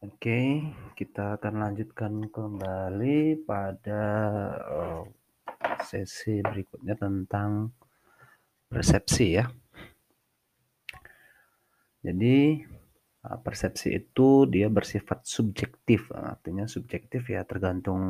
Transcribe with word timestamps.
Oke, 0.00 0.64
kita 0.96 1.36
akan 1.36 1.54
lanjutkan 1.60 2.32
kembali 2.32 3.44
pada, 3.44 4.04
eee, 4.72 5.02
sesi 5.84 6.40
berikutnya 6.40 6.96
tentang 6.96 7.68
persepsi 8.72 9.26
ya. 9.36 9.44
Jadi, 12.00 12.36
eee, 13.24 13.38
persepsi 13.44 13.88
itu 14.00 14.48
dia 14.48 14.72
bersifat 14.72 15.28
subjektif, 15.28 16.08
artinya 16.16 16.64
subjektif 16.64 17.28
ya 17.28 17.44
tergantung 17.44 18.00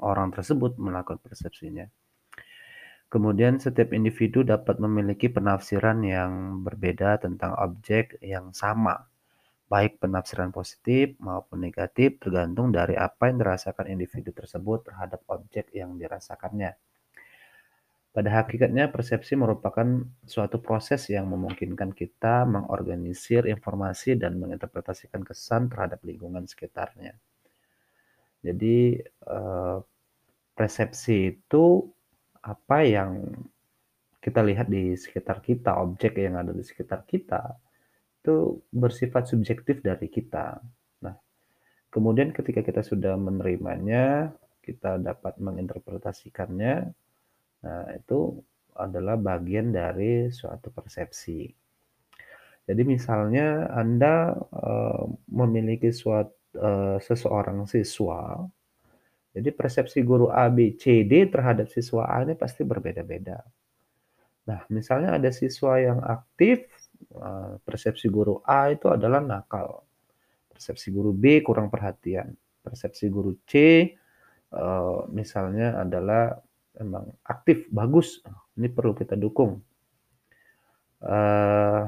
orang 0.00 0.32
tersebut 0.32 0.80
melakukan 0.80 1.20
persepsinya. 1.20 1.86
Kemudian 3.12 3.60
setiap 3.60 3.92
individu 3.92 4.40
dapat 4.42 4.80
memiliki 4.80 5.28
penafsiran 5.28 6.00
yang 6.02 6.64
berbeda 6.64 7.20
tentang 7.20 7.52
objek 7.60 8.16
yang 8.24 8.50
sama, 8.56 8.96
baik 9.64 9.98
penafsiran 9.98 10.52
positif 10.52 11.16
maupun 11.18 11.64
negatif 11.64 12.20
tergantung 12.20 12.68
dari 12.70 12.94
apa 12.94 13.32
yang 13.32 13.40
dirasakan 13.40 13.90
individu 13.90 14.30
tersebut 14.30 14.92
terhadap 14.92 15.24
objek 15.26 15.72
yang 15.72 15.96
dirasakannya. 15.96 16.76
Pada 18.14 18.30
hakikatnya 18.30 18.94
persepsi 18.94 19.34
merupakan 19.34 20.06
suatu 20.22 20.62
proses 20.62 21.10
yang 21.10 21.26
memungkinkan 21.26 21.90
kita 21.90 22.46
mengorganisir 22.46 23.42
informasi 23.50 24.14
dan 24.14 24.38
menginterpretasikan 24.38 25.26
kesan 25.26 25.66
terhadap 25.66 25.98
lingkungan 26.06 26.46
sekitarnya. 26.46 27.18
Jadi, 28.38 29.02
eee, 29.02 29.76
persepsi 30.54 31.34
itu 31.34 31.90
apa 32.38 32.86
yang 32.86 33.34
kita 34.22 34.40
lihat 34.46 34.70
di 34.70 34.94
sekitar 34.94 35.42
kita, 35.42 35.76
objek 35.82 36.14
yang 36.22 36.38
ada 36.38 36.54
di 36.54 36.62
sekitar 36.62 37.02
kita, 37.10 37.58
itu 38.24 38.64
bersifat 38.72 39.28
subjektif 39.28 39.84
dari 39.84 40.08
kita. 40.08 40.56
Nah, 41.04 41.14
kemudian 41.94 42.32
ketika 42.32 42.62
kita 42.64 42.82
sudah 42.86 43.14
menerimanya, 43.20 44.32
kita 44.64 44.96
dapat 45.02 45.36
menginterpretasikannya, 45.42 46.76
nah 47.64 47.84
itu 47.94 48.40
adalah 48.76 49.16
bagian 49.20 49.72
dari 49.74 50.28
suatu 50.32 50.68
persepsi. 50.72 51.40
Jadi 52.64 52.82
misalnya 52.88 53.68
Anda, 53.76 54.32
eee, 54.56 55.02
memiliki 55.28 55.92
suat 55.92 56.32
eee, 56.56 56.96
seseorang 57.04 57.68
siswa, 57.68 58.40
jadi 59.36 59.50
persepsi 59.54 60.00
guru 60.06 60.30
A, 60.30 60.46
B, 60.50 60.74
C, 60.78 61.02
D 61.04 61.26
terhadap 61.28 61.66
siswa 61.70 62.06
A 62.06 62.22
ini 62.26 62.34
pasti 62.38 62.62
berbeda-beda. 62.64 63.38
Nah, 64.48 64.60
misalnya 64.68 65.16
ada 65.16 65.30
siswa 65.32 65.80
yang 65.80 66.00
aktif, 66.04 66.68
persepsi 67.66 68.08
guru 68.12 68.40
A 68.46 68.72
itu 68.74 68.88
adalah 68.92 69.20
nakal, 69.24 69.84
persepsi 70.52 70.90
guru 70.94 71.12
B 71.16 71.40
kurang 71.46 71.68
perhatian, 71.72 72.34
persepsi 72.64 73.06
guru 73.12 73.36
C, 73.48 73.52
eee, 74.54 74.98
misalnya 75.14 75.82
adalah 75.84 76.36
memang 76.80 77.06
aktif, 77.26 77.68
bagus, 77.72 78.20
ini 78.58 78.68
perlu 78.72 78.94
kita 78.96 79.14
dukung. 79.18 79.62
Eee, 81.02 81.80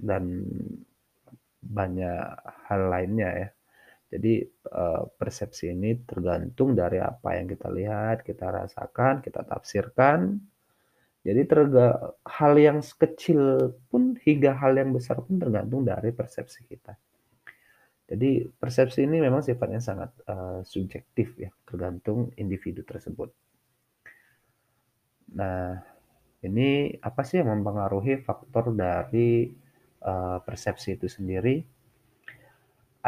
dan 0.00 0.24
banyak 1.62 2.20
hal 2.70 2.82
lainnya 2.92 3.30
ya. 3.46 3.48
Jadi, 4.14 4.34
persepsi 5.20 5.72
ini 5.74 5.98
tergantung 6.08 6.72
dari 6.78 7.00
apa 7.02 7.36
yang 7.38 7.48
kita 7.50 7.68
lihat, 7.72 8.24
kita 8.24 8.48
rasakan, 8.52 9.20
kita 9.24 9.42
tafsirkan. 9.44 10.38
Jadi 11.26 11.42
terga 11.50 12.14
hal 12.24 12.54
yang 12.60 12.78
kecil 12.80 13.74
pun 13.90 14.07
hingga 14.28 14.52
hal 14.60 14.72
yang 14.80 14.90
besar 14.96 15.16
pun 15.24 15.34
tergantung 15.42 15.82
dari 15.90 16.10
persepsi 16.18 16.60
kita. 16.70 16.92
Jadi 18.08 18.30
persepsi 18.60 19.04
ini 19.04 19.20
memang 19.20 19.44
sifatnya 19.44 19.80
sangat, 19.84 20.10
eee, 20.32 20.58
subjektif 20.64 21.28
ya, 21.44 21.50
tergantung 21.68 22.32
individu 22.40 22.80
tersebut. 22.80 23.28
Nah, 25.36 25.76
ini 26.48 26.70
apa 27.08 27.22
sih 27.28 27.36
yang 27.40 27.50
mempengaruhi 27.60 28.14
faktor 28.24 28.64
dari, 28.84 29.52
eee, 30.08 30.36
persepsi 30.46 30.88
itu 30.96 31.08
sendiri? 31.16 31.54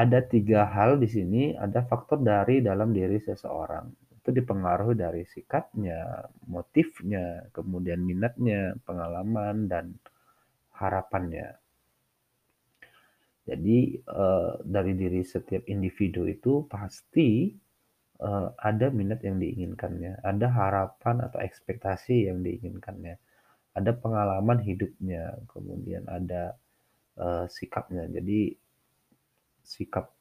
Ada 0.02 0.20
3 0.32 0.60
hal 0.74 0.90
di 1.02 1.08
sini, 1.16 1.42
ada 1.56 1.80
faktor 1.90 2.18
dari 2.22 2.62
dalam 2.68 2.92
diri 2.98 3.18
seseorang. 3.20 3.86
Itu 4.20 4.30
dipengaruhi 4.38 4.96
dari 5.04 5.22
sikapnya, 5.24 6.00
motifnya, 6.54 7.48
kemudian 7.56 8.00
minatnya, 8.10 8.76
pengalaman, 8.86 9.56
dan 9.72 9.84
harapannya. 10.80 11.48
Jadi, 13.48 13.78
eee, 13.98 14.50
dari 14.74 14.92
diri 14.94 15.20
setiap 15.24 15.64
individu 15.74 16.22
itu 16.28 16.52
pasti, 16.68 17.50
eee, 18.26 18.48
ada 18.70 18.86
minat 18.92 19.20
yang 19.28 19.36
diinginkannya, 19.42 20.20
ada 20.24 20.46
harapan 20.52 21.16
atau 21.26 21.38
ekspektasi 21.48 22.28
yang 22.30 22.38
diinginkannya, 22.46 23.16
ada 23.78 23.92
pengalaman 24.02 24.58
hidupnya, 24.68 25.24
kemudian 25.52 26.04
ada, 26.08 26.56
eee, 27.20 27.46
sikapnya. 27.52 28.04
Jadi 28.16 28.40
sikap, 29.64 30.12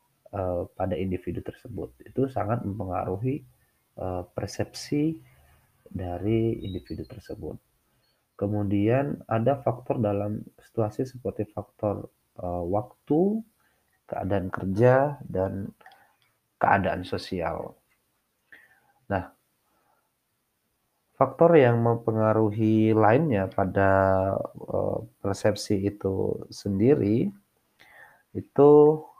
pada 0.77 0.93
individu 0.93 1.41
tersebut 1.41 1.89
itu 2.05 2.29
sangat 2.29 2.61
mempengaruhi, 2.61 3.41
persepsi 4.37 5.17
dari 5.89 6.61
individu 6.63 7.03
tersebut. 7.09 7.57
Kemudian 8.39 9.19
ada 9.27 9.59
faktor 9.59 9.99
dalam 9.99 10.39
situasi 10.63 11.03
seperti 11.03 11.43
faktor, 11.51 12.07
eee, 12.39 12.63
waktu, 12.71 13.43
keadaan 14.07 14.47
kerja, 14.47 15.19
dan 15.27 15.67
keadaan 16.55 17.03
sosial. 17.03 17.75
Nah 19.11 19.35
faktor 21.19 21.59
yang 21.59 21.83
mempengaruhi 21.83 22.95
lainnya 22.95 23.51
pada, 23.51 23.91
eee, 24.55 24.97
persepsi 25.19 25.75
itu 25.83 26.47
sendiri, 26.47 27.27
itu 28.31 28.71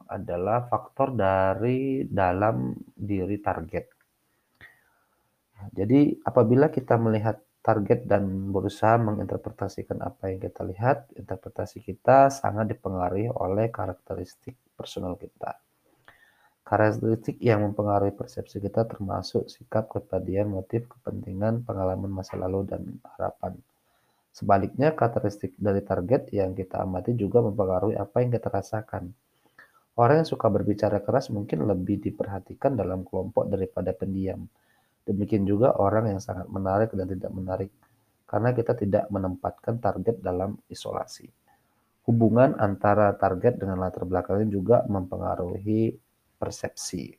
adalah 0.08 0.64
faktor 0.72 1.12
dari 1.12 2.08
dalam 2.08 2.72
diri 2.96 3.36
target. 3.44 3.86
Jadi 5.76 6.24
apabila 6.24 6.72
kita 6.72 6.96
melihat 6.96 7.44
target 7.60 8.08
dan 8.08 8.54
berusaha 8.56 8.96
menginterpretasikan 8.96 10.00
apa 10.00 10.32
yang 10.32 10.40
kita 10.40 10.64
lihat, 10.64 11.12
interpretasi 11.20 11.84
kita 11.84 12.32
sangat 12.32 12.72
dipengaruhi 12.72 13.28
oleh 13.30 13.68
karakteristik 13.68 14.56
personal 14.80 15.20
kita. 15.20 15.60
Karakteristik 16.64 17.42
yang 17.42 17.66
mempengaruhi 17.66 18.14
persepsi 18.14 18.62
kita 18.62 18.86
termasuk 18.86 19.50
sikap, 19.50 19.90
kepribadian, 19.90 20.54
motif, 20.54 20.86
kepentingan, 20.86 21.66
pengalaman 21.66 22.14
masa 22.14 22.38
lalu, 22.38 22.70
dan 22.70 23.02
harapan. 23.18 23.58
Sebaliknya, 24.30 24.94
karakteristik 24.94 25.58
dari 25.58 25.82
target 25.82 26.30
yang 26.30 26.54
kita 26.54 26.86
amati 26.86 27.18
juga 27.18 27.42
mempengaruhi 27.42 27.98
apa 27.98 28.22
yang 28.22 28.30
kita 28.30 28.48
rasakan. 28.54 29.10
Orang 30.00 30.24
yang 30.24 30.30
suka 30.30 30.48
berbicara 30.48 31.04
keras 31.04 31.28
mungkin 31.34 31.68
lebih 31.68 32.00
diperhatikan 32.00 32.78
dalam 32.78 33.04
kelompok 33.04 33.50
daripada 33.52 33.92
pendiam. 33.92 34.48
Demikian 35.10 35.42
juga 35.50 35.74
orang 35.74 36.14
yang 36.14 36.22
sangat 36.22 36.46
menarik 36.54 36.94
dan 36.94 37.10
tidak 37.10 37.34
menarik, 37.34 37.74
karena 38.30 38.54
kita 38.54 38.78
tidak 38.78 39.10
menempatkan 39.10 39.82
target 39.82 40.22
dalam 40.22 40.54
isolasi. 40.70 41.26
Hubungan 42.06 42.54
antara 42.62 43.18
target 43.18 43.58
dengan 43.58 43.82
latar 43.82 44.06
belakangnya 44.06 44.54
juga 44.54 44.86
mempengaruhi 44.86 45.98
persepsi. 46.38 47.10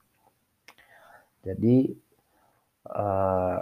Jadi, 1.43 1.77
eee, 2.87 3.61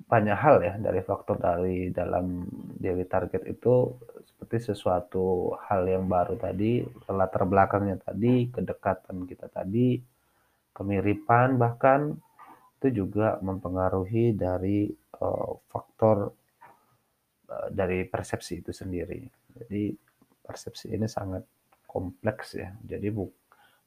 banyak 0.00 0.38
hal 0.40 0.56
ya 0.64 0.74
dari 0.80 1.04
faktor 1.04 1.36
dari 1.38 1.92
dalam 1.94 2.42
diri 2.74 3.04
target 3.04 3.46
itu 3.46 3.94
seperti 4.24 4.72
sesuatu 4.72 5.54
hal 5.68 5.84
yang 5.86 6.08
baru 6.08 6.34
tadi, 6.40 6.82
latar 7.06 7.44
belakangnya 7.46 8.00
tadi, 8.00 8.48
kedekatan 8.48 9.28
kita 9.28 9.46
tadi, 9.52 10.00
kemiripan 10.72 11.60
bahkan, 11.60 12.16
itu 12.80 13.04
juga 13.04 13.36
mempengaruhi 13.44 14.32
dari, 14.34 14.88
eee, 14.90 15.52
faktor, 15.68 16.32
eee, 17.50 17.68
dari 17.78 17.98
persepsi 18.08 18.52
itu 18.62 18.72
sendiri. 18.74 19.20
Jadi 19.58 19.82
persepsi 20.46 20.86
ini 20.96 21.06
sangat 21.06 21.44
kompleks 21.86 22.56
ya. 22.58 22.70
Jadi 22.82 23.08
bu 23.12 23.24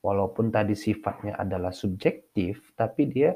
walaupun 0.07 0.51
tadi 0.51 0.75
sifatnya 0.75 1.33
adalah 1.39 1.71
subjektif, 1.71 2.75
tapi 2.75 3.07
dia 3.07 3.31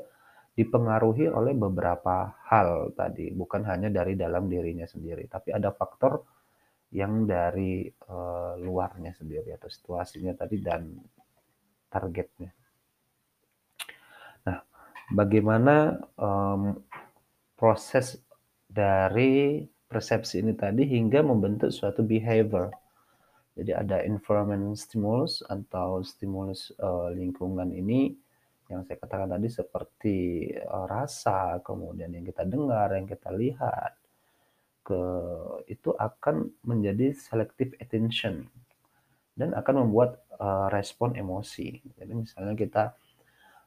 dipengaruhi 0.59 1.25
oleh 1.31 1.53
beberapa 1.55 2.15
hal 2.51 2.91
tadi, 2.97 3.31
bukan 3.31 3.63
hanya 3.71 3.89
dari 3.93 4.13
dalam 4.19 4.49
dirinya 4.51 4.85
sendiri, 4.89 5.25
tapi 5.31 5.49
ada 5.55 5.69
faktor 5.71 6.13
yang 6.93 7.25
dari, 7.29 7.87
eee, 7.89 8.53
luarnya 8.65 9.11
sendiri 9.15 9.49
atau 9.57 9.69
situasinya 9.71 10.33
tadi 10.37 10.57
dan 10.61 10.83
targetnya. 11.93 12.51
Bagaimana, 15.07 15.95
mmm, 16.19 16.83
proses 17.55 18.19
dari 18.67 19.63
persepsi 19.87 20.43
ini 20.43 20.51
tadi 20.53 20.83
hingga 20.83 21.23
membentuk 21.23 21.71
suatu 21.71 22.03
behavior. 22.03 22.69
Jadi 23.57 23.73
ada 23.73 24.03
environment 24.05 24.77
stimulus 24.77 25.41
atau 25.47 26.05
stimulus 26.05 26.69
uh, 26.77 27.09
lingkungan 27.09 27.73
ini 27.73 28.13
yang 28.67 28.83
saya 28.85 28.99
katakan 28.99 29.31
tadi 29.31 29.47
seperti 29.49 30.17
uh, 30.61 30.85
rasa, 30.85 31.63
kemudian 31.63 32.11
yang 32.13 32.27
kita 32.27 32.43
dengar, 32.45 32.93
yang 32.93 33.07
kita 33.07 33.31
lihat, 33.33 33.95
ke 34.85 35.01
itu 35.67 35.91
akan 35.95 36.51
menjadi 36.63 37.15
selective 37.15 37.73
attention 37.79 38.47
dan 39.35 39.55
akan 39.57 39.87
membuat 39.87 40.21
uh, 40.37 40.69
respon 40.69 41.15
emosi. 41.17 41.81
Jadi 41.97 42.11
misalnya 42.13 42.53
kita 42.53 42.83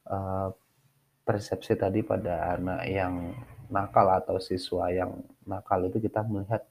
uh, 0.06 0.54
persepsi 1.30 1.78
tadi 1.78 2.02
pada 2.02 2.58
anak 2.58 2.82
yang 2.90 3.30
nakal 3.70 4.10
atau 4.10 4.42
siswa 4.42 4.90
yang 4.90 5.14
nakal 5.46 5.86
itu 5.86 6.02
kita 6.02 6.26
melihat 6.26 6.66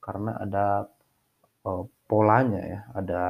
karena 0.00 0.40
ada 0.40 0.88
uh, 1.68 1.84
polanya 2.08 2.64
ya, 2.64 2.80
ada 2.96 3.24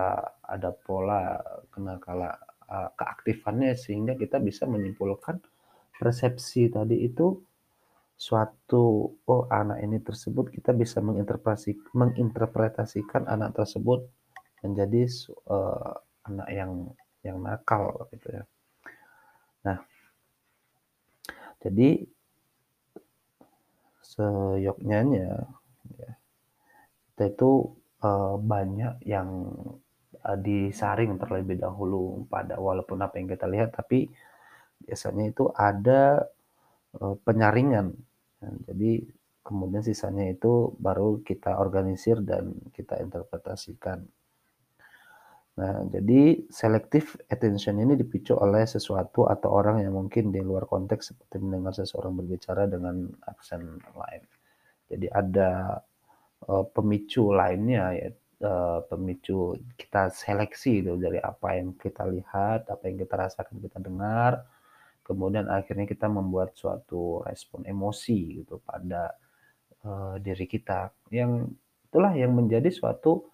ada 0.46 0.70
pola 0.70 1.42
kenakalan 1.74 2.30
uh, 2.70 2.86
keaktifannya 2.94 3.74
sehingga 3.74 4.14
kita 4.14 4.38
bisa 4.38 4.70
menyimpulkan 4.70 5.42
persepsi 5.98 6.70
tadi 6.70 7.02
itu 7.02 7.34
suatu 8.14 9.10
oh 9.26 9.42
anak 9.50 9.82
ini 9.82 9.98
tersebut 9.98 10.54
kita 10.54 10.70
bisa 10.70 11.02
menginterpretasi 11.02 11.90
menginterpretasikan 11.98 13.26
anak 13.26 13.58
tersebut 13.58 14.06
menjadi 14.62 15.10
uh, 15.50 15.98
anak 16.30 16.48
yang 16.54 16.72
yang 17.26 17.42
nakal 17.42 18.06
gitu 18.14 18.38
ya. 18.38 18.44
Nah, 19.66 19.89
jadi 21.60 21.88
seyoknya 24.00 24.98
ya, 25.12 25.32
kita 27.12 27.24
itu 27.36 27.52
uh, 28.00 28.40
banyak 28.40 29.04
yang 29.04 29.28
uh, 30.24 30.38
disaring 30.40 31.20
terlebih 31.20 31.60
dahulu 31.60 32.24
pada 32.32 32.56
walaupun 32.56 33.04
apa 33.04 33.20
yang 33.20 33.28
kita 33.28 33.44
lihat 33.44 33.76
tapi 33.76 34.08
biasanya 34.80 35.28
itu 35.28 35.52
ada 35.52 36.24
uh, 36.96 37.14
penyaringan. 37.20 37.92
Nah, 38.40 38.54
jadi 38.64 39.04
kemudian 39.44 39.84
sisanya 39.84 40.32
itu 40.32 40.72
baru 40.80 41.20
kita 41.20 41.60
organisir 41.60 42.24
dan 42.24 42.56
kita 42.72 42.96
interpretasikan 43.04 44.08
nah 45.58 45.82
jadi 45.90 46.46
selective 46.48 47.18
attention 47.26 47.82
ini 47.82 47.98
dipicu 47.98 48.38
oleh 48.38 48.64
sesuatu 48.64 49.26
atau 49.26 49.50
orang 49.50 49.82
yang 49.82 49.98
mungkin 49.98 50.30
di 50.30 50.40
luar 50.40 50.64
konteks 50.64 51.12
seperti 51.12 51.42
mendengar 51.42 51.74
seseorang 51.74 52.16
berbicara 52.16 52.70
dengan 52.70 53.10
aksen 53.26 53.82
lain. 53.92 54.22
Jadi 54.90 55.06
ada 55.10 55.82
uh, 56.48 56.64
pemicu 56.70 57.30
lainnya 57.34 57.92
ya 57.94 58.08
uh, 58.44 58.80
pemicu 58.88 59.56
kita 59.76 60.08
seleksi 60.12 60.84
itu 60.84 60.96
dari 60.96 61.20
apa 61.20 61.56
yang 61.56 61.76
kita 61.76 62.08
lihat, 62.08 62.68
apa 62.68 62.82
yang 62.88 62.96
kita 63.00 63.14
rasakan, 63.16 63.56
kita 63.60 63.78
dengar, 63.78 64.44
kemudian 65.04 65.48
akhirnya 65.50 65.84
kita 65.84 66.08
membuat 66.08 66.56
suatu 66.56 67.20
respon 67.26 67.66
emosi 67.68 68.42
gitu 68.42 68.60
pada 68.64 69.12
uh, 69.84 70.16
diri 70.18 70.46
kita. 70.48 70.90
Yang 71.12 71.52
itulah 71.90 72.12
yang 72.16 72.32
menjadi 72.32 72.70
suatu 72.72 73.28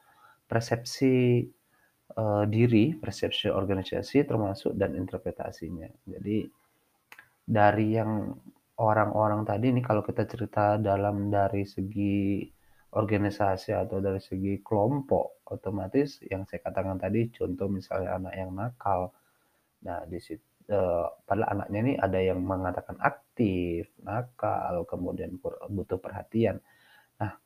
persepsi 0.46 1.44
uh, 2.14 2.44
diri, 2.46 2.94
persepsi 2.94 3.50
organisasi 3.50 4.22
termasuk 4.22 4.78
dan 4.78 4.94
interpretasinya. 4.94 5.90
Jadi 6.06 6.46
dari 7.46 7.86
yang 7.94 8.30
orang-orang 8.76 9.42
tadi 9.46 9.72
ini 9.72 9.80
kalau 9.80 10.04
kita 10.04 10.28
cerita 10.28 10.76
dalam 10.76 11.32
dari 11.32 11.64
segi 11.64 12.44
organisasi 12.96 13.76
atau 13.76 14.00
dari 14.00 14.20
segi 14.20 14.60
kelompok 14.60 15.44
otomatis 15.52 16.20
yang 16.24 16.48
saya 16.48 16.64
katakan 16.64 16.96
tadi 16.96 17.28
contoh 17.32 17.68
misalnya 17.68 18.16
anak 18.16 18.34
yang 18.36 18.50
nakal 18.56 19.12
nah 19.84 20.04
di 20.08 20.18
situ 20.20 20.44
eh, 20.68 21.06
padahal 21.28 21.60
anaknya 21.60 21.78
ini 21.84 21.92
ada 22.00 22.18
yang 22.20 22.40
mengatakan 22.40 22.96
aktif 23.00 23.92
nakal 24.00 24.88
kemudian 24.88 25.36
butuh 25.68 26.00
perhatian 26.00 26.60
nah 27.20 27.36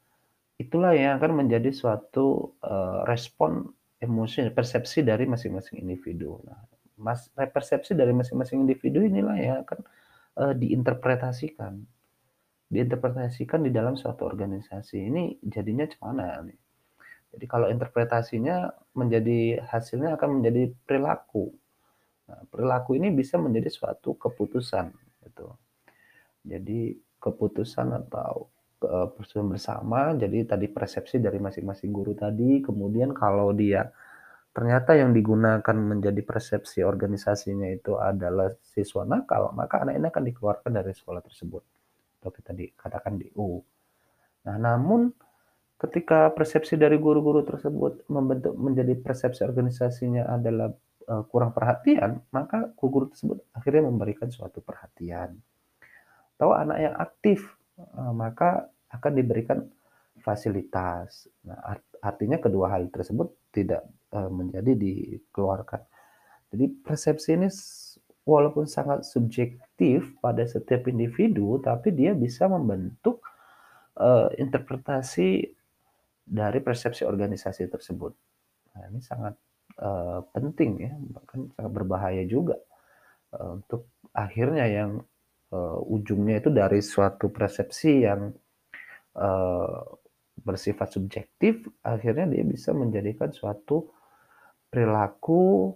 itulah 0.59 0.95
yang 0.95 1.19
akan 1.19 1.47
menjadi 1.47 1.73
suatu 1.73 2.59
uh, 2.61 3.07
respon 3.09 3.71
emosi 4.01 4.51
persepsi 4.51 5.05
dari 5.05 5.29
masing-masing 5.29 5.81
individu 5.81 6.41
nah 6.45 6.61
mas 7.01 7.33
persepsi 7.33 7.97
dari 7.97 8.13
masing-masing 8.13 8.65
individu 8.65 9.01
inilah 9.01 9.37
yang 9.41 9.57
akan 9.65 9.81
uh, 10.37 10.53
diinterpretasikan 10.53 11.81
diinterpretasikan 12.71 13.67
di 13.67 13.75
dalam 13.75 13.99
suatu 13.99 14.25
organisasi. 14.25 14.97
Ini 15.11 15.23
jadinya 15.43 15.85
gimana 15.91 16.39
nih? 16.47 16.59
Jadi 17.35 17.45
kalau 17.51 17.67
interpretasinya 17.67 18.71
menjadi 18.95 19.63
hasilnya 19.67 20.15
akan 20.15 20.41
menjadi 20.41 20.71
perilaku. 20.87 21.51
Nah, 22.31 22.47
perilaku 22.47 22.95
ini 22.99 23.11
bisa 23.11 23.39
menjadi 23.43 23.71
suatu 23.71 24.15
keputusan 24.15 24.91
gitu. 25.27 25.51
Jadi 26.47 26.95
keputusan 27.19 27.91
atau 28.07 28.51
keputusan 28.81 29.47
bersama. 29.47 30.17
Jadi 30.17 30.49
tadi 30.49 30.67
persepsi 30.67 31.21
dari 31.21 31.37
masing-masing 31.37 31.91
guru 31.93 32.17
tadi. 32.17 32.65
Kemudian 32.65 33.13
kalau 33.13 33.53
dia 33.53 33.85
ternyata 34.51 34.99
yang 34.99 35.15
digunakan 35.15 35.77
menjadi 35.77 36.27
persepsi 36.27 36.83
organisasinya 36.83 37.71
itu 37.71 37.95
adalah 38.01 38.51
siswa 38.65 39.07
nakal, 39.07 39.55
maka 39.55 39.85
anak 39.85 39.95
ini 40.01 40.07
akan 40.11 40.25
dikeluarkan 40.27 40.71
dari 40.75 40.91
sekolah 40.91 41.23
tersebut 41.23 41.63
atau 42.21 42.31
kita 42.35 42.51
dikatakan 42.51 43.15
DU. 43.21 43.63
Nah, 44.49 44.57
namun 44.59 45.13
ketika 45.81 46.29
persepsi 46.35 46.77
dari 46.77 46.99
guru-guru 47.01 47.41
tersebut 47.47 48.05
membentuk 48.13 48.53
menjadi 48.59 48.93
persepsi 48.99 49.41
organisasinya 49.47 50.29
adalah 50.29 50.69
uh, 51.09 51.25
kurang 51.31 51.55
perhatian, 51.55 52.21
maka 52.35 52.75
guru 52.77 53.09
tersebut 53.09 53.41
akhirnya 53.55 53.89
memberikan 53.89 54.29
suatu 54.29 54.61
perhatian. 54.61 55.39
Tahu 56.37 56.53
anak 56.57 56.79
yang 56.81 56.95
aktif, 56.97 57.60
maka 58.13 58.69
akan 58.91 59.13
diberikan 59.15 59.63
fasilitas. 60.21 61.31
Nah, 61.47 61.59
art 61.65 61.85
artinya 62.01 62.41
kedua 62.41 62.73
hal 62.73 62.89
tersebut 62.89 63.53
tidak 63.53 63.85
uh, 64.13 64.29
menjadi 64.29 64.73
dikeluarkan. 64.77 65.81
Jadi 66.51 66.65
persepsi 66.83 67.31
ini 67.37 67.49
walaupun 68.27 68.67
sangat 68.67 69.07
subjektif 69.07 70.13
pada 70.19 70.45
setiap 70.45 70.89
individu, 70.91 71.61
tapi 71.63 71.95
dia 71.95 72.13
bisa 72.17 72.51
membentuk 72.51 73.23
uh, 74.01 74.29
interpretasi 74.37 75.49
dari 76.25 76.59
persepsi 76.63 77.03
organisasi 77.07 77.67
tersebut. 77.71 78.13
Nah, 78.77 78.83
ini 78.91 79.01
sangat 79.03 79.35
uh, 79.83 80.23
penting 80.31 80.71
ya, 80.79 80.93
bahkan 81.11 81.51
sangat 81.55 81.73
berbahaya 81.75 82.23
juga 82.27 82.59
uh, 83.35 83.59
untuk 83.59 83.91
akhirnya 84.15 84.67
yang 84.67 84.91
uh, 85.53 85.79
ujungnya 85.87 86.43
itu 86.43 86.51
dari 86.51 86.81
suatu 86.83 87.31
persepsi 87.31 88.07
yang 88.07 88.31
uh, 89.19 89.81
bersifat 90.41 90.89
subjektif, 90.97 91.69
akhirnya 91.85 92.27
dia 92.31 92.45
bisa 92.47 92.73
menjadikan 92.73 93.29
suatu 93.31 93.93
perilaku 94.71 95.75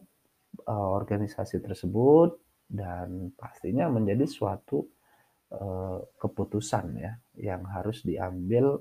uh, 0.65 0.89
organisasi 0.95 1.61
tersebut 1.61 2.39
dan 2.71 3.31
pastinya 3.37 3.91
menjadi 3.93 4.27
suatu 4.27 4.89
keputusan 6.19 6.99
ya 6.99 7.15
yang 7.39 7.63
harus 7.71 8.03
diambil 8.03 8.75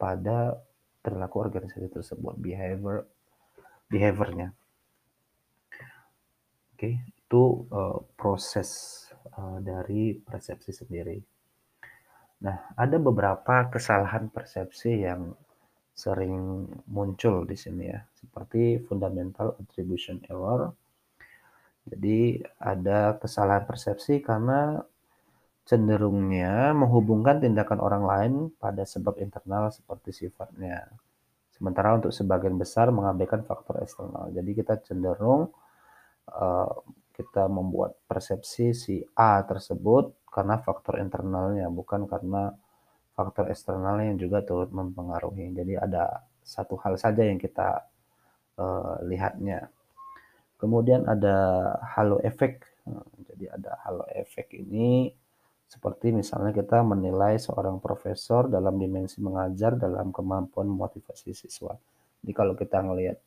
pada 0.00 0.56
perilaku 1.04 1.44
organisasi 1.44 1.92
tersebut 1.92 2.32
behavior 2.40 3.04
behaviornya. 3.92 4.56
Oke 6.72 6.78
okay, 6.78 6.94
itu 7.04 7.42
uh, 7.68 8.00
proses 8.16 9.01
dari 9.62 10.16
persepsi 10.16 10.70
sendiri 10.74 11.16
nah 12.42 12.74
ada 12.74 12.98
beberapa 12.98 13.70
kesalahan 13.70 14.26
persepsi 14.30 15.06
yang 15.06 15.30
sering 15.92 16.66
muncul 16.88 17.44
di 17.44 17.56
sini 17.56 17.92
ya, 17.92 18.00
seperti 18.16 18.80
fundamental 18.88 19.54
attribution 19.60 20.24
error. 20.26 20.72
Jadi 21.82 22.40
ada 22.62 23.18
kesalahan 23.18 23.66
persepsi 23.66 24.22
karena 24.22 24.80
cenderungnya 25.66 26.74
menghubungkan 26.74 27.42
tindakan 27.42 27.78
orang 27.82 28.04
lain 28.06 28.32
pada 28.56 28.86
sebab 28.86 29.18
internal 29.18 29.70
seperti 29.70 30.26
sifatnya. 30.26 30.90
Sementara 31.52 31.94
untuk 31.98 32.10
sebagian 32.14 32.56
besar 32.58 32.90
mengabaikan 32.90 33.46
faktor 33.46 33.82
eksternal. 33.82 34.30
Jadi 34.34 34.50
kita 34.56 34.78
cenderung 34.82 35.50
uh, 36.30 36.70
kita 37.12 37.46
membuat 37.46 37.94
persepsi 38.08 38.72
si 38.72 39.04
A 39.14 39.44
tersebut 39.44 40.16
karena 40.32 40.56
faktor 40.58 40.96
internalnya, 40.98 41.68
bukan 41.68 42.08
karena 42.08 42.56
faktor 43.12 43.52
eksternal 43.52 44.00
yang 44.00 44.16
juga 44.16 44.40
turut 44.40 44.72
mempengaruhi. 44.72 45.52
Jadi 45.52 45.76
ada 45.76 46.24
satu 46.40 46.80
hal 46.80 46.96
saja 46.96 47.22
yang 47.22 47.36
kita 47.36 47.84
uh, 48.56 48.96
lihatnya. 49.04 49.68
Kemudian 50.56 51.04
ada 51.04 51.36
halo 51.94 52.18
efek. 52.24 52.64
Jadi 53.30 53.46
ada 53.46 53.78
halo 53.86 54.08
efek 54.10 54.58
ini 54.58 55.12
seperti 55.70 56.12
misalnya 56.12 56.52
kita 56.52 56.84
menilai 56.84 57.40
seorang 57.40 57.80
profesor 57.80 58.44
dalam 58.50 58.76
dimensi 58.76 59.22
mengajar 59.24 59.78
dalam 59.80 60.12
kemampuan 60.12 60.68
motivasi 60.68 61.32
siswa. 61.32 61.72
Jadi 62.20 62.32
kalau 62.36 62.52
kita 62.52 62.84
ngelihat 62.84 63.18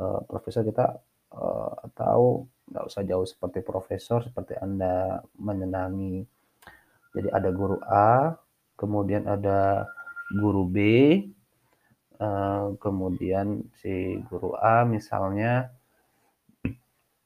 uh, 0.00 0.24
profesor 0.24 0.64
kita 0.64 0.96
uh, 1.34 1.74
tahu 1.92 2.46
nggak 2.70 2.84
usah 2.88 3.02
jauh 3.04 3.26
seperti 3.28 3.60
profesor 3.60 4.24
seperti 4.24 4.56
anda 4.56 5.20
menyenangi. 5.36 6.24
Jadi 7.14 7.28
ada 7.30 7.50
guru 7.54 7.78
A, 7.86 8.34
kemudian 8.74 9.28
ada 9.30 9.86
guru 10.34 10.66
B, 10.66 10.78
uh, 12.18 12.74
kemudian 12.80 13.62
si 13.78 14.18
guru 14.26 14.56
A 14.58 14.82
misalnya 14.82 15.70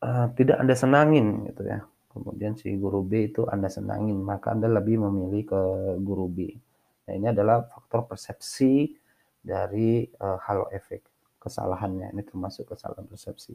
uh, 0.05 0.29
tidak 0.37 0.61
anda 0.61 0.75
senangin 0.77 1.49
gitu 1.49 1.65
ya. 1.65 1.81
Kemudian 2.13 2.59
si 2.59 2.75
guru 2.75 3.07
B 3.07 3.31
itu 3.31 3.47
anda 3.47 3.71
senangin, 3.71 4.19
maka 4.19 4.51
anda 4.51 4.67
lebih 4.67 4.99
memilih 5.07 5.43
ke 5.47 5.63
guru 6.03 6.27
B. 6.27 6.51
Nah 7.07 7.13
ini 7.15 7.31
adalah 7.31 7.65
faktor 7.65 8.11
persepsi 8.11 8.93
dari 9.39 10.03
uh, 10.19 10.37
halo 10.45 10.67
efek 10.75 11.07
kesalahannya. 11.39 12.13
Ini 12.13 12.23
termasuk 12.27 12.75
kesalahan 12.75 13.07
persepsi. 13.07 13.55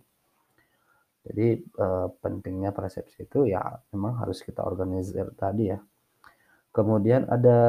Jadi 1.24 1.56
uh, 1.80 2.12
pentingnya 2.20 2.76
persepsi 2.76 3.24
itu 3.24 3.48
ya 3.48 3.64
memang 3.96 4.20
harus 4.20 4.44
kita 4.44 4.60
organisir 4.60 5.32
tadi 5.40 5.72
ya. 5.72 5.80
Kemudian 6.76 7.30
ada 7.32 7.60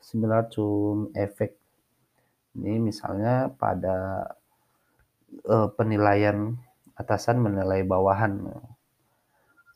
similar 0.00 0.48
to 0.48 1.08
efek. 1.12 1.52
Ini 2.56 2.80
misalnya 2.80 3.52
pada 3.52 4.28
uh, 5.48 5.68
penilaian 5.76 6.56
atasan 6.96 7.40
menilai 7.44 7.84
bawahan. 7.84 8.40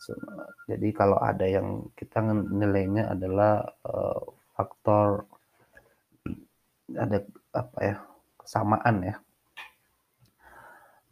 So, 0.01 0.13
jadi 0.69 0.89
kalau 0.93 1.17
ada 1.21 1.45
yang 1.45 1.89
kita 1.97 2.21
nilainya 2.33 3.13
adalah 3.13 3.65
uh, 3.85 4.21
faktor 4.57 5.25
ada 6.95 7.19
apa 7.51 7.79
ya 7.83 7.97
kesamaan 8.39 8.97
ya 9.03 9.17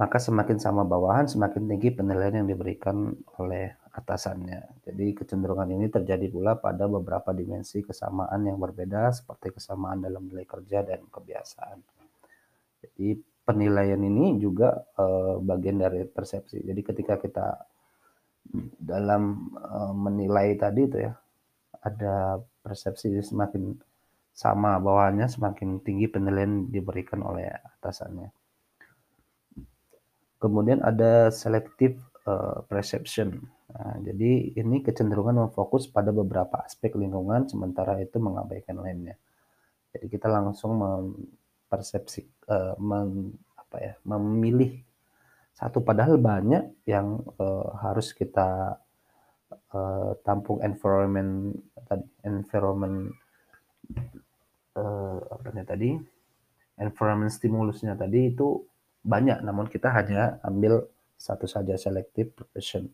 maka 0.05 0.21
semakin 0.21 0.61
sama 0.61 0.85
bawahan 0.85 1.25
semakin 1.25 1.65
tinggi 1.65 1.89
penilaian 1.97 2.45
yang 2.45 2.49
diberikan 2.53 3.17
oleh 3.41 3.73
atasannya. 3.89 4.85
Jadi 4.85 5.17
kecenderungan 5.17 5.73
ini 5.73 5.89
terjadi 5.89 6.29
pula 6.29 6.61
pada 6.61 6.85
beberapa 6.85 7.33
dimensi 7.33 7.81
kesamaan 7.81 8.45
yang 8.45 8.61
berbeda 8.61 9.09
seperti 9.17 9.57
kesamaan 9.57 10.05
dalam 10.05 10.29
nilai 10.29 10.45
kerja 10.45 10.85
dan 10.85 11.09
kebiasaan. 11.09 11.81
Jadi 12.85 13.17
penilaian 13.49 13.97
ini 14.05 14.37
juga 14.37 14.77
uh, 15.01 15.41
bagian 15.41 15.81
dari 15.81 16.05
persepsi. 16.05 16.61
Jadi 16.61 16.81
ketika 16.85 17.17
kita 17.17 17.65
dalam 18.77 19.57
uh, 19.57 19.97
menilai 19.97 20.53
tadi 20.61 20.85
itu 20.85 21.01
ya 21.01 21.17
ada 21.81 22.45
persepsi 22.61 23.09
semakin 23.25 23.73
sama 24.37 24.77
bawahannya 24.77 25.33
semakin 25.33 25.81
tinggi 25.81 26.13
penilaian 26.13 26.69
diberikan 26.69 27.25
oleh 27.25 27.49
atasannya. 27.81 28.44
Kemudian 30.39 30.85
ada 30.85 31.33
selective 31.33 31.99
uh, 32.29 32.65
perception. 32.69 33.43
Nah, 33.75 33.97
jadi 34.05 34.55
ini 34.55 34.85
kecenderungan 34.85 35.49
memfokus 35.49 35.89
pada 35.91 36.15
beberapa 36.15 36.63
aspek 36.63 36.95
lingkungan 36.95 37.49
sementara 37.51 37.99
itu 37.99 38.21
mengabaikan 38.23 38.79
lainnya. 38.79 39.19
Jadi 39.95 40.07
kita 40.11 40.27
langsung 40.31 40.79
mempersepsi 40.79 42.51
uh, 42.51 42.75
mem, 42.79 43.35
apa 43.59 43.77
ya, 43.79 43.95
memilih 44.07 44.83
satu 45.55 45.87
padahal 45.87 46.19
banyak 46.19 46.83
yang 46.83 47.23
uh, 47.39 47.79
harus 47.79 48.11
kita 48.11 48.75
uh, 49.71 50.11
tampung 50.27 50.59
environment 50.67 51.55
tadi 51.87 52.07
environment 52.27 53.15
uh, 54.75 55.19
apa 55.31 55.63
tadi 55.63 55.95
environment 56.83 57.31
stimulusnya 57.31 57.95
tadi 57.95 58.35
itu 58.35 58.67
banyak 59.05 59.45
namun 59.45 59.69
kita 59.69 59.93
hanya 59.93 60.41
ambil 60.41 60.89
satu 61.15 61.45
saja 61.45 61.77
selective 61.77 62.33
profession. 62.33 62.89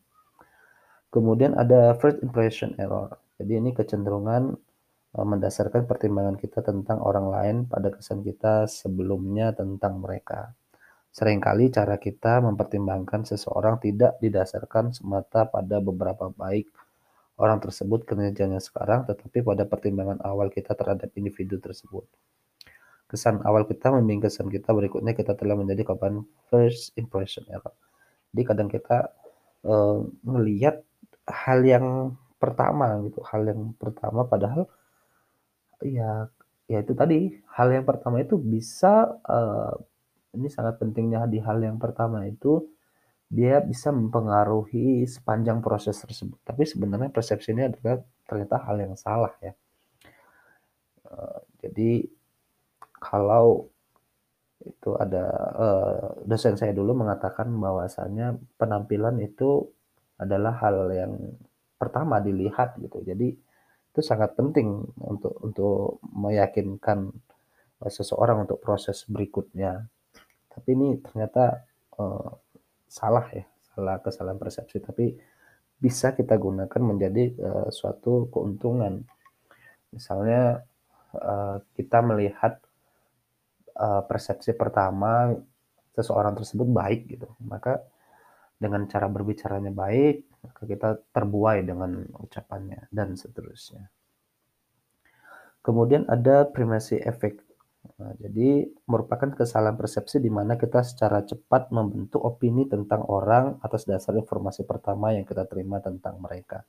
Kemudian 1.10 1.58
ada 1.58 1.94
first 1.98 2.22
impression 2.22 2.74
error. 2.78 3.18
Jadi 3.40 3.58
ini 3.58 3.70
kecenderungan 3.74 4.54
uh, 5.16 5.26
mendasarkan 5.26 5.88
pertimbangan 5.88 6.38
kita 6.38 6.62
tentang 6.62 7.02
orang 7.02 7.26
lain 7.30 7.56
pada 7.66 7.90
kesan 7.90 8.22
kita 8.22 8.70
sebelumnya 8.70 9.50
tentang 9.56 9.98
mereka. 9.98 10.54
Seringkali 11.10 11.74
cara 11.74 11.98
kita 11.98 12.38
mempertimbangkan 12.38 13.26
seseorang 13.26 13.82
tidak 13.82 14.22
didasarkan 14.22 14.94
semata 14.94 15.50
pada 15.50 15.82
beberapa 15.82 16.30
baik 16.30 16.70
orang 17.40 17.58
tersebut 17.58 18.06
kinerjanya 18.06 18.60
sekarang, 18.62 19.08
tetapi 19.08 19.42
pada 19.42 19.66
pertimbangan 19.66 20.20
awal 20.22 20.52
kita 20.52 20.76
terhadap 20.76 21.10
individu 21.16 21.56
tersebut. 21.58 22.04
Kesan 23.10 23.42
awal 23.42 23.66
kita 23.66 23.90
membimbing 23.90 24.30
kesan 24.30 24.46
kita 24.46 24.70
berikutnya 24.70 25.18
kita 25.18 25.34
telah 25.34 25.58
menjadi 25.58 25.82
korban 25.82 26.22
first 26.46 26.94
impression 26.94 27.42
error. 27.50 27.74
Jadi 28.30 28.42
kadang 28.46 28.70
kita 28.70 29.10
uh, 29.66 30.06
melihat 30.22 30.86
hal 31.26 31.66
yang 31.66 32.14
pertama 32.38 33.02
gitu, 33.02 33.18
hal 33.26 33.42
yang 33.50 33.74
pertama 33.74 34.22
padahal 34.30 34.70
ya 35.82 36.30
ya 36.70 36.78
itu 36.86 36.94
tadi 36.94 37.34
hal 37.50 37.68
yang 37.74 37.82
pertama 37.82 38.22
itu 38.22 38.38
bisa 38.38 39.18
uh, 39.26 39.74
ini 40.38 40.46
sangat 40.46 40.78
pentingnya 40.78 41.26
di 41.26 41.42
hal 41.42 41.58
yang 41.58 41.82
pertama 41.82 42.22
itu 42.30 42.62
dia 43.30 43.58
bisa 43.62 43.90
mempengaruhi 43.90 45.02
sepanjang 45.06 45.58
proses 45.62 45.98
tersebut. 45.98 46.38
Tapi 46.46 46.62
sebenarnya 46.66 47.10
persepsi 47.10 47.54
ini 47.54 47.66
adalah 47.66 48.02
ternyata 48.26 48.56
hal 48.62 48.76
yang 48.78 48.94
salah 48.94 49.34
ya. 49.42 49.54
Uh, 51.10 51.42
jadi 51.58 52.06
kalau 53.00 53.66
itu 54.60 54.92
ada 55.00 55.24
uh, 55.56 56.06
dosen 56.28 56.54
saya 56.60 56.76
dulu 56.76 56.92
mengatakan 56.92 57.48
bahwasannya 57.48 58.36
penampilan 58.60 59.16
itu 59.24 59.64
adalah 60.20 60.60
hal 60.60 60.92
yang 60.92 61.16
pertama 61.80 62.20
dilihat 62.20 62.76
gitu. 62.76 63.00
Jadi 63.00 63.32
itu 63.90 64.00
sangat 64.04 64.36
penting 64.36 64.84
untuk 65.00 65.32
untuk 65.40 66.04
meyakinkan 66.12 67.08
seseorang 67.88 68.44
untuk 68.44 68.60
proses 68.60 69.08
berikutnya. 69.08 69.88
Tapi 70.52 70.68
ini 70.76 71.00
ternyata 71.00 71.64
uh, 71.96 72.30
salah 72.84 73.24
ya, 73.32 73.48
salah 73.72 73.96
kesalahan 74.04 74.36
persepsi, 74.36 74.76
tapi 74.84 75.16
bisa 75.80 76.12
kita 76.12 76.36
gunakan 76.36 76.82
menjadi 76.84 77.32
uh, 77.40 77.68
suatu 77.72 78.28
keuntungan. 78.28 79.00
Misalnya 79.88 80.60
uh, 81.16 81.64
kita 81.72 82.04
melihat 82.04 82.60
uh, 83.80 84.02
persepsi 84.04 84.52
pertama 84.52 85.32
seseorang 85.96 86.36
tersebut 86.36 86.68
baik 86.68 87.00
gitu, 87.08 87.28
maka 87.40 87.80
dengan 88.60 88.84
cara 88.86 89.08
berbicaranya 89.08 89.72
baik, 89.72 90.28
maka 90.44 90.62
kita 90.68 90.88
terbuai 91.16 91.64
dengan 91.64 92.04
ucapannya 92.20 92.92
dan 92.92 93.16
seterusnya. 93.16 93.88
Kemudian 95.64 96.08
ada 96.08 96.44
primacy 96.44 97.00
effect 97.00 97.50
Nah, 98.00 98.12
jadi 98.16 98.68
merupakan 98.88 99.32
kesalahan 99.32 99.76
persepsi 99.76 100.20
di 100.20 100.28
mana 100.28 100.56
kita 100.60 100.84
secara 100.84 101.24
cepat 101.24 101.72
membentuk 101.72 102.20
opini 102.20 102.68
tentang 102.68 103.04
orang 103.08 103.56
atas 103.64 103.88
dasar 103.88 104.16
informasi 104.16 104.68
pertama 104.68 105.16
yang 105.16 105.24
kita 105.24 105.48
terima 105.48 105.80
tentang 105.80 106.20
mereka. 106.20 106.64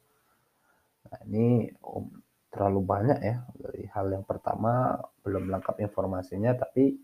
Nah, 1.07 1.19
ini 1.27 1.67
um, 1.83 2.07
terlalu 2.51 2.83
banyak 2.83 3.19
ya 3.23 3.35
dari 3.55 3.87
hal 3.95 4.11
yang 4.11 4.27
pertama 4.27 4.99
belum 5.23 5.47
lengkap 5.47 5.79
informasinya 5.79 6.51
tapi 6.59 6.99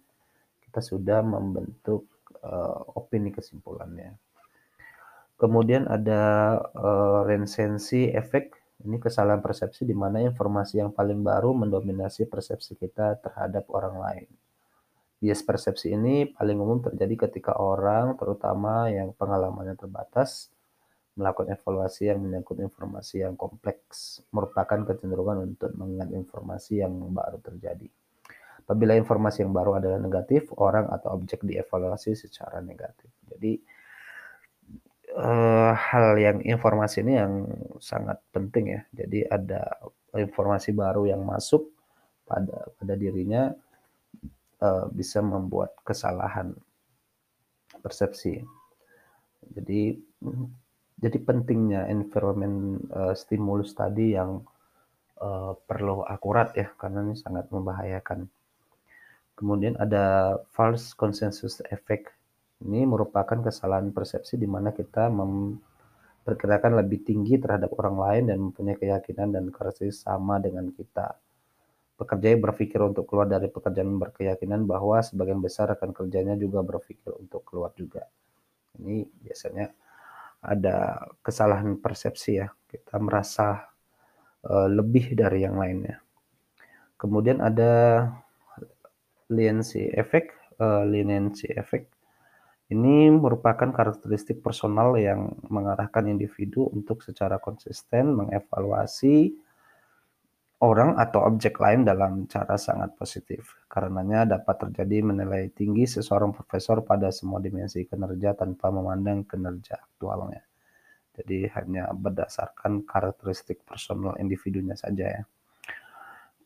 kita 0.68 0.84
sudah 0.84 1.24
membentuk 1.24 2.06
uh, 2.44 2.84
opini 3.00 3.32
kesimpulannya. 3.32 4.20
Kemudian 5.40 5.88
ada 5.88 6.58
uh, 6.76 7.22
resensi 7.24 8.12
efek 8.12 8.58
ini 8.86 9.02
kesalahan 9.02 9.42
persepsi 9.42 9.88
di 9.88 9.96
mana 9.98 10.22
informasi 10.22 10.84
yang 10.84 10.92
paling 10.94 11.26
baru 11.26 11.56
mendominasi 11.56 12.30
persepsi 12.30 12.78
kita 12.78 13.18
terhadap 13.18 13.66
orang 13.74 13.96
lain. 13.98 14.28
Bias 15.18 15.42
persepsi 15.42 15.98
ini 15.98 16.30
paling 16.30 16.62
umum 16.62 16.78
terjadi 16.78 17.26
ketika 17.26 17.58
orang, 17.58 18.14
terutama 18.22 18.86
yang 18.94 19.18
pengalamannya 19.18 19.74
terbatas, 19.74 20.54
melakukan 21.18 21.58
evaluasi 21.58 22.14
yang 22.14 22.22
menyangkut 22.22 22.62
informasi 22.62 23.26
yang 23.26 23.34
kompleks, 23.34 24.22
merupakan 24.30 24.86
kecenderungan 24.86 25.50
untuk 25.52 25.74
mengingat 25.74 26.14
informasi 26.14 26.86
yang 26.86 26.94
baru 27.12 27.42
terjadi. 27.42 27.90
Apabila 28.64 28.94
informasi 28.94 29.42
yang 29.42 29.52
baru 29.56 29.82
adalah 29.82 29.98
negatif, 29.98 30.54
orang 30.60 30.88
atau 30.94 31.18
objek 31.18 31.42
dievaluasi 31.42 32.14
secara 32.14 32.62
negatif. 32.62 33.10
Jadi, 33.26 33.58
uh, 35.18 35.74
hal 35.74 36.20
yang 36.20 36.38
informasi 36.44 37.02
ini 37.02 37.14
yang 37.18 37.34
sangat 37.82 38.22
penting 38.30 38.78
ya. 38.78 38.82
Jadi 38.94 39.26
ada 39.26 39.66
informasi 40.14 40.76
baru 40.76 41.10
yang 41.10 41.26
masuk 41.26 41.74
pada 42.28 42.68
pada 42.76 42.94
dirinya 43.00 43.56
uh, 44.60 44.86
bisa 44.92 45.24
membuat 45.24 45.74
kesalahan 45.82 46.54
persepsi. 47.80 48.44
Jadi 49.48 49.96
jadi 50.98 51.18
pentingnya 51.22 51.86
environment 51.94 52.82
uh, 52.90 53.14
stimulus 53.14 53.78
tadi 53.78 54.18
yang 54.18 54.42
uh, 55.22 55.54
perlu 55.54 56.02
akurat 56.02 56.58
ya 56.58 56.74
karena 56.74 57.06
ini 57.06 57.14
sangat 57.14 57.54
membahayakan. 57.54 58.26
Kemudian 59.38 59.78
ada 59.78 60.38
false 60.50 60.98
consensus 60.98 61.62
effect. 61.70 62.10
Ini 62.58 62.90
merupakan 62.90 63.38
kesalahan 63.38 63.94
persepsi 63.94 64.34
di 64.42 64.50
mana 64.50 64.74
kita 64.74 65.14
memperkirakan 65.14 66.82
lebih 66.82 67.06
tinggi 67.06 67.38
terhadap 67.38 67.70
orang 67.78 67.98
lain 68.02 68.24
dan 68.34 68.38
mempunyai 68.50 68.82
keyakinan 68.82 69.30
dan 69.30 69.54
karakteristik 69.54 70.10
sama 70.10 70.42
dengan 70.42 70.74
kita. 70.74 71.14
Pekerja 71.94 72.34
yang 72.34 72.42
berpikir 72.42 72.82
untuk 72.82 73.06
keluar 73.06 73.30
dari 73.30 73.46
pekerjaan 73.46 74.02
berkeyakinan 74.02 74.66
bahwa 74.66 75.06
sebagian 75.06 75.38
besar 75.38 75.70
rekan 75.70 75.94
kerjanya 75.94 76.34
juga 76.34 76.66
berpikir 76.66 77.14
untuk 77.14 77.46
keluar 77.46 77.70
juga. 77.78 78.10
Ini 78.82 79.06
biasanya 79.22 79.70
ada 80.42 81.08
kesalahan 81.24 81.80
persepsi 81.80 82.42
ya. 82.42 82.48
Kita 82.68 83.00
merasa 83.00 83.68
uh, 84.46 84.70
lebih 84.70 85.18
dari 85.18 85.44
yang 85.46 85.58
lainnya. 85.58 86.02
Kemudian 86.98 87.42
ada 87.42 88.06
leniency 89.30 89.88
effect. 89.94 90.34
Uh, 90.58 90.82
leniency 90.90 91.54
effect 91.54 91.98
ini 92.68 93.08
merupakan 93.08 93.72
karakteristik 93.72 94.44
personal 94.44 95.00
yang 95.00 95.40
mengarahkan 95.48 96.04
individu 96.12 96.68
untuk 96.68 97.00
secara 97.00 97.40
konsisten 97.40 98.12
mengevaluasi 98.12 99.32
orang 100.58 100.98
atau 100.98 101.22
objek 101.30 101.62
lain 101.62 101.86
dalam 101.86 102.26
cara 102.26 102.58
sangat 102.58 102.98
positif. 102.98 103.62
Karenanya 103.70 104.26
dapat 104.26 104.68
terjadi 104.68 105.06
menilai 105.06 105.54
tinggi 105.54 105.86
seseorang 105.86 106.34
profesor 106.34 106.82
pada 106.82 107.14
semua 107.14 107.38
dimensi 107.38 107.86
kinerja 107.86 108.34
tanpa 108.34 108.74
memandang 108.74 109.22
kinerja 109.28 109.78
aktualnya. 109.78 110.42
Jadi 111.18 111.50
hanya 111.58 111.90
berdasarkan 111.94 112.86
karakteristik 112.86 113.66
personal 113.66 114.18
individunya 114.22 114.78
saja 114.78 115.22
ya. 115.22 115.24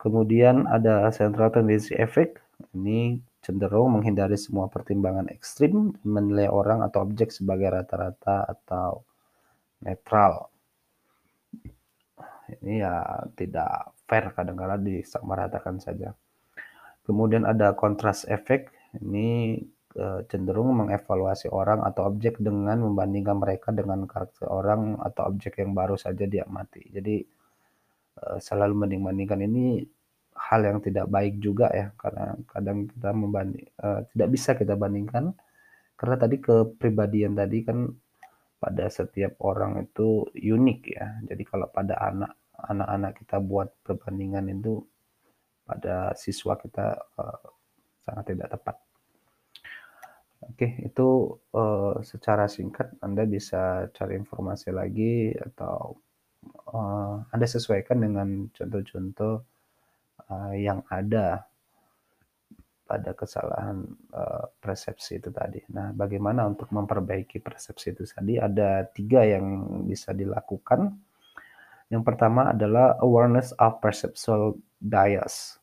Kemudian 0.00 0.66
ada 0.66 1.08
central 1.14 1.52
tendency 1.52 1.94
effect 1.94 2.40
ini 2.74 3.20
cenderung 3.42 3.98
menghindari 3.98 4.38
semua 4.38 4.70
pertimbangan 4.70 5.26
ekstrim, 5.30 5.92
menilai 6.06 6.46
orang 6.46 6.80
atau 6.86 7.02
objek 7.02 7.34
sebagai 7.34 7.74
rata-rata 7.74 8.46
atau 8.46 9.02
netral. 9.82 10.48
Ini 12.62 12.84
ya 12.84 12.96
tidak 13.34 13.94
fair 14.06 14.30
kadang-kadang 14.34 14.82
disamaratakan 14.82 15.78
saja. 15.82 16.14
Kemudian 17.02 17.42
ada 17.48 17.74
kontras 17.74 18.22
efek. 18.28 18.70
Ini 18.92 19.58
eh, 19.96 20.20
cenderung 20.28 20.76
mengevaluasi 20.76 21.48
orang 21.48 21.80
atau 21.82 22.06
objek 22.06 22.38
dengan 22.38 22.84
membandingkan 22.84 23.40
mereka 23.40 23.72
dengan 23.72 24.04
karakter 24.04 24.46
orang 24.46 25.00
atau 25.00 25.32
objek 25.32 25.58
yang 25.64 25.72
baru 25.72 25.96
saja 25.96 26.28
diamati. 26.28 26.92
Jadi 26.92 27.16
eh, 28.20 28.38
selalu 28.38 28.72
membanding-bandingkan 28.76 29.40
ini 29.48 29.64
hal 30.36 30.60
yang 30.64 30.78
tidak 30.82 31.06
baik 31.06 31.38
juga 31.38 31.70
ya 31.70 31.92
karena 31.94 32.34
kadang 32.50 32.88
kita 32.88 33.10
membanding 33.14 33.66
uh, 33.78 34.00
tidak 34.12 34.28
bisa 34.32 34.50
kita 34.58 34.74
bandingkan 34.74 35.36
karena 35.94 36.16
tadi 36.18 36.36
kepribadian 36.42 37.38
tadi 37.38 37.58
kan 37.62 37.86
pada 38.58 38.90
setiap 38.90 39.38
orang 39.42 39.86
itu 39.86 40.26
unik 40.34 40.80
ya 40.88 41.06
jadi 41.30 41.42
kalau 41.46 41.66
pada 41.70 41.94
anak 42.00 42.32
anak-anak 42.68 43.12
kita 43.22 43.36
buat 43.42 43.68
perbandingan 43.82 44.50
itu 44.52 44.82
pada 45.66 46.12
siswa 46.18 46.58
kita 46.58 46.98
uh, 47.18 47.46
sangat 48.02 48.34
tidak 48.34 48.48
tepat 48.58 48.76
oke 50.42 50.68
itu 50.82 51.08
uh, 51.54 52.02
secara 52.02 52.50
singkat 52.50 52.90
anda 53.00 53.22
bisa 53.26 53.86
cari 53.94 54.18
informasi 54.18 54.74
lagi 54.74 55.30
atau 55.34 55.96
uh, 56.74 57.22
anda 57.30 57.46
sesuaikan 57.46 58.02
dengan 58.02 58.50
contoh-contoh 58.50 59.34
uh, 60.30 60.54
yang 60.54 60.82
ada 60.90 61.46
pada 62.92 63.16
kesalahan 63.16 63.88
uh, 64.12 64.52
persepsi 64.60 65.16
itu 65.16 65.32
tadi. 65.32 65.64
Nah, 65.72 65.96
bagaimana 65.96 66.44
untuk 66.44 66.68
memperbaiki 66.68 67.40
persepsi 67.40 67.96
itu 67.96 68.04
tadi? 68.04 68.36
Ada 68.36 68.84
tiga 68.92 69.24
yang 69.24 69.64
bisa 69.88 70.12
dilakukan. 70.12 70.92
Yang 71.92 72.08
pertama 72.08 72.56
adalah 72.56 72.96
awareness 73.04 73.52
of 73.60 73.76
perceptual 73.84 74.56
bias. 74.80 75.60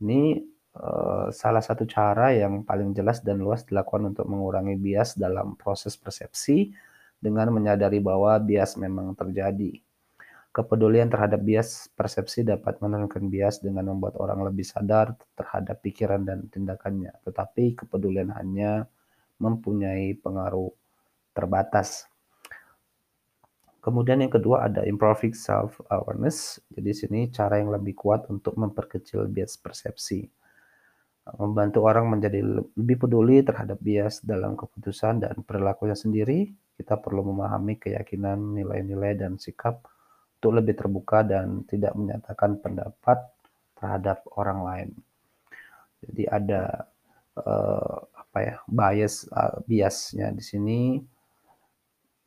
Ini 0.00 0.40
uh, 0.80 1.28
salah 1.28 1.60
satu 1.60 1.84
cara 1.84 2.32
yang 2.32 2.64
paling 2.64 2.96
jelas 2.96 3.20
dan 3.20 3.44
luas 3.44 3.68
dilakukan 3.68 4.16
untuk 4.16 4.24
mengurangi 4.24 4.80
bias 4.80 5.20
dalam 5.20 5.60
proses 5.60 5.92
persepsi 6.00 6.72
dengan 7.20 7.52
menyadari 7.52 8.00
bahwa 8.00 8.40
bias 8.40 8.80
memang 8.80 9.12
terjadi. 9.12 9.76
Kepedulian 10.48 11.12
terhadap 11.12 11.44
bias 11.44 11.92
persepsi 11.92 12.48
dapat 12.48 12.80
menurunkan 12.80 13.28
bias 13.28 13.60
dengan 13.60 13.92
membuat 13.92 14.16
orang 14.16 14.48
lebih 14.48 14.64
sadar 14.64 15.12
terhadap 15.36 15.84
pikiran 15.84 16.24
dan 16.24 16.48
tindakannya, 16.48 17.12
tetapi 17.28 17.76
kepedulian 17.76 18.32
hanya 18.32 18.88
mempunyai 19.36 20.16
pengaruh 20.16 20.72
terbatas. 21.36 22.08
Kemudian 23.88 24.20
yang 24.20 24.28
kedua 24.28 24.68
ada 24.68 24.84
improving 24.84 25.32
self 25.32 25.80
awareness. 25.88 26.60
Jadi 26.76 26.92
sini 26.92 27.20
cara 27.32 27.56
yang 27.56 27.72
lebih 27.72 27.96
kuat 27.96 28.28
untuk 28.28 28.52
memperkecil 28.60 29.24
bias 29.32 29.56
persepsi. 29.56 30.28
Membantu 31.40 31.88
orang 31.88 32.12
menjadi 32.12 32.44
lebih 32.76 33.08
peduli 33.08 33.40
terhadap 33.40 33.80
bias 33.80 34.20
dalam 34.20 34.60
keputusan 34.60 35.24
dan 35.24 35.40
perilakunya 35.40 35.96
sendiri. 35.96 36.52
Kita 36.76 37.00
perlu 37.00 37.32
memahami 37.32 37.80
keyakinan, 37.80 38.60
nilai-nilai 38.60 39.16
dan 39.16 39.40
sikap 39.40 39.80
untuk 40.36 40.60
lebih 40.60 40.76
terbuka 40.76 41.24
dan 41.24 41.64
tidak 41.64 41.96
menyatakan 41.96 42.60
pendapat 42.60 43.24
terhadap 43.72 44.20
orang 44.36 44.60
lain. 44.68 44.90
Jadi 46.04 46.28
ada 46.28 46.92
uh, 47.40 48.04
apa 48.04 48.38
ya 48.44 48.56
bias 48.68 49.32
uh, 49.32 49.64
biasnya 49.64 50.28
di 50.36 50.44
sini 50.44 50.80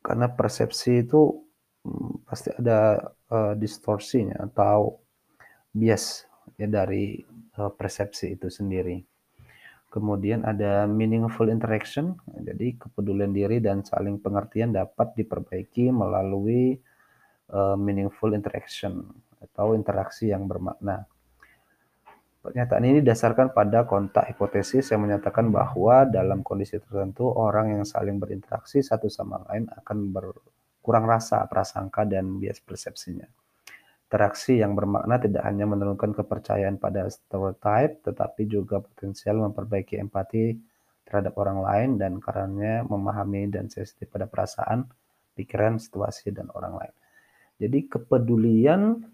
karena 0.02 0.26
persepsi 0.26 1.06
itu 1.06 1.51
pasti 2.26 2.54
ada 2.54 3.10
uh, 3.28 3.54
distorsinya 3.58 4.38
atau 4.46 5.02
bias 5.74 6.26
ya 6.56 6.70
dari 6.70 7.18
uh, 7.58 7.72
persepsi 7.72 8.38
itu 8.38 8.46
sendiri. 8.48 9.02
Kemudian 9.92 10.48
ada 10.48 10.88
meaningful 10.88 11.52
interaction, 11.52 12.16
jadi 12.24 12.80
kepedulian 12.80 13.28
diri 13.36 13.60
dan 13.60 13.84
saling 13.84 14.16
pengertian 14.24 14.72
dapat 14.72 15.12
diperbaiki 15.20 15.92
melalui 15.92 16.80
uh, 17.52 17.76
meaningful 17.76 18.32
interaction 18.32 19.04
atau 19.36 19.76
interaksi 19.76 20.32
yang 20.32 20.48
bermakna. 20.48 21.04
Pernyataan 22.42 22.82
ini 22.88 22.98
didasarkan 23.04 23.54
pada 23.54 23.84
kontak 23.84 24.32
hipotesis 24.32 24.90
yang 24.90 25.04
menyatakan 25.06 25.52
bahwa 25.52 26.08
dalam 26.08 26.42
kondisi 26.42 26.80
tertentu 26.80 27.28
orang 27.28 27.78
yang 27.78 27.84
saling 27.86 28.18
berinteraksi 28.18 28.82
satu 28.82 29.06
sama 29.06 29.44
lain 29.46 29.68
akan 29.70 30.10
berkurang 30.82 31.06
rasa, 31.06 31.46
prasangka, 31.46 32.02
dan 32.02 32.42
bias 32.42 32.58
persepsinya. 32.58 33.30
Interaksi 34.10 34.58
yang 34.58 34.74
bermakna 34.74 35.22
tidak 35.22 35.46
hanya 35.46 35.62
menurunkan 35.62 36.10
kepercayaan 36.10 36.82
pada 36.82 37.06
stereotype, 37.06 38.02
tetapi 38.02 38.50
juga 38.50 38.82
potensial 38.82 39.38
memperbaiki 39.46 39.94
empati 40.02 40.58
terhadap 41.06 41.38
orang 41.38 41.62
lain 41.62 41.90
dan 42.02 42.18
karenanya 42.18 42.82
memahami 42.82 43.46
dan 43.46 43.70
sensitif 43.70 44.10
pada 44.10 44.26
perasaan, 44.26 44.90
pikiran, 45.38 45.78
situasi, 45.78 46.34
dan 46.34 46.50
orang 46.50 46.82
lain. 46.82 46.94
Jadi 47.62 47.78
kepedulian, 47.86 49.06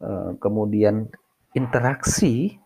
eh, 0.00 0.32
kemudian 0.40 1.12
interaksi, 1.52 2.56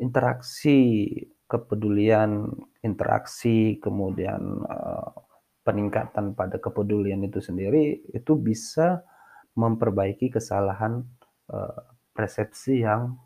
interaksi 0.00 1.04
kepedulian, 1.44 2.48
interaksi, 2.80 3.76
kemudian 3.76 4.40
eh, 4.64 5.31
peningkatan 5.62 6.34
pada 6.34 6.58
kepedulian 6.58 7.22
itu 7.22 7.38
sendiri 7.38 8.02
itu 8.10 8.34
bisa 8.34 9.06
memperbaiki 9.54 10.32
kesalahan 10.32 11.06
eh, 11.50 11.82
persepsi 12.12 12.82
yang 12.82 13.18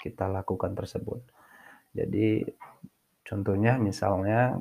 kita 0.00 0.28
lakukan 0.28 0.72
tersebut. 0.72 1.20
Jadi 1.92 2.46
contohnya 3.26 3.76
misalnya 3.76 4.56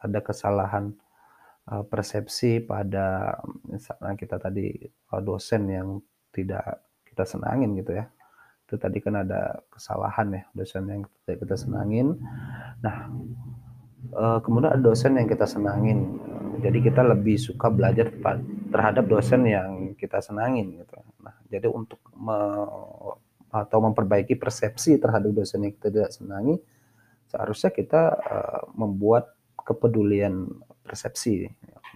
ada 0.00 0.20
kesalahan 0.24 0.96
uh, 1.68 1.84
persepsi 1.84 2.64
pada 2.64 3.36
misalnya 3.68 4.16
kita 4.16 4.36
tadi 4.40 4.72
dosen 5.20 5.62
yang 5.68 5.88
tidak 6.32 6.88
kita 7.04 7.24
senangin 7.26 7.76
gitu 7.76 7.94
ya 7.94 8.08
itu 8.66 8.78
tadi 8.78 9.02
kan 9.02 9.26
ada 9.26 9.66
kesalahan 9.66 10.30
ya 10.30 10.42
dosen 10.54 10.86
yang 10.86 11.02
tidak 11.26 11.42
kita 11.42 11.56
senangin 11.58 12.14
nah 12.78 13.10
uh, 14.14 14.38
kemudian 14.44 14.74
ada 14.74 14.82
dosen 14.82 15.18
yang 15.18 15.28
kita 15.28 15.46
senangin 15.46 16.18
jadi 16.60 16.78
kita 16.78 17.02
lebih 17.04 17.40
suka 17.40 17.72
belajar 17.72 18.12
terhadap 18.70 19.04
dosen 19.08 19.48
yang 19.48 19.94
kita 19.96 20.20
senangin 20.20 20.80
gitu 20.80 20.98
nah 21.20 21.34
jadi 21.50 21.66
untuk 21.70 21.98
me, 22.14 22.38
atau 23.50 23.78
memperbaiki 23.82 24.38
persepsi 24.38 25.00
terhadap 25.02 25.34
dosen 25.34 25.66
yang 25.66 25.74
kita 25.74 25.88
tidak 25.90 26.12
senangi 26.14 26.54
seharusnya 27.30 27.70
kita 27.70 28.02
uh, 28.18 28.62
membuat 28.74 29.34
kepedulian 29.70 30.50
persepsi. 30.82 31.46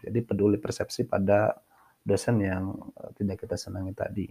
Jadi 0.05 0.19
peduli 0.23 0.61
persepsi 0.61 1.09
pada 1.09 1.59
dosen 2.05 2.39
yang 2.39 2.77
eh, 2.95 3.11
tidak 3.19 3.43
kita 3.43 3.59
senangi 3.59 3.91
tadi. 3.97 4.29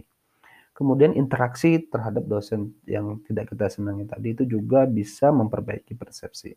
Kemudian 0.73 1.13
interaksi 1.13 1.83
terhadap 1.85 2.25
dosen 2.25 2.73
yang 2.87 3.21
tidak 3.27 3.53
kita 3.53 3.69
senangi 3.69 4.09
tadi 4.09 4.33
itu 4.33 4.47
juga 4.47 4.87
bisa 4.89 5.29
memperbaiki 5.29 5.93
persepsi. 5.93 6.55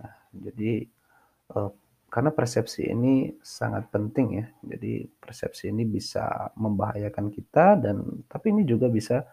Nah, 0.00 0.12
jadi, 0.34 0.72
eee, 1.54 1.70
karena 2.12 2.30
persepsi 2.34 2.86
ini 2.94 3.34
sangat 3.42 3.90
penting 3.94 4.28
ya, 4.40 4.46
jadi 4.62 5.06
persepsi 5.18 5.70
ini 5.74 5.84
bisa 5.86 6.50
membahayakan 6.58 7.26
kita 7.34 7.66
dan 7.82 8.02
tapi 8.30 8.54
ini 8.54 8.62
juga 8.66 8.86
bisa, 8.90 9.26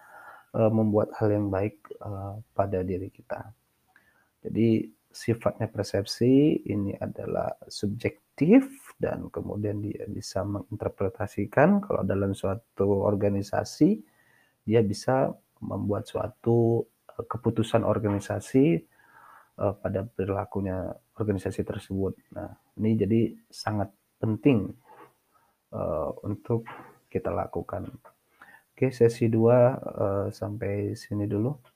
eee, 0.56 0.72
membuat 0.74 1.14
hal 1.22 1.30
yang 1.34 1.48
baik, 1.54 1.78
eee, 2.02 2.34
pada 2.58 2.80
diri 2.86 3.10
kita. 3.14 3.42
Jadi 4.46 4.88
sifatnya 5.12 5.68
persepsi 5.72 6.64
ini 6.72 6.94
adalah 6.98 7.52
subjektif 7.68 8.96
dan 9.02 9.30
kemudian 9.34 9.82
dia 9.84 10.06
bisa 10.10 10.44
menginterpretasikan 10.48 11.82
kalau 11.86 12.04
dalam 12.08 12.34
suatu 12.38 13.04
organisasi, 13.06 14.02
dia 14.68 14.82
bisa 14.86 15.32
membuat 15.64 16.06
suatu, 16.10 16.86
keputusan 17.30 17.84
organisasi, 17.88 18.82
eee, 19.62 19.74
pada 19.84 20.02
perilakunya 20.16 20.78
organisasi 21.22 21.62
tersebut. 21.64 22.14
Nah, 22.36 22.50
ini 22.82 22.92
jadi 23.04 23.22
sangat 23.54 23.90
penting, 24.22 24.60
eee, 25.74 26.10
untuk 26.30 26.62
kita 27.12 27.30
lakukan. 27.32 27.84
Oke, 28.74 28.88
sesi 28.94 29.28
2, 29.32 29.78
eee, 29.78 30.26
sampai 30.34 30.74
sini 30.98 31.26
dulu. 31.30 31.52